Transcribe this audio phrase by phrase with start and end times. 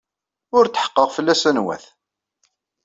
[0.57, 1.85] Ur tḥeqqeɣ fell-as anwa-t.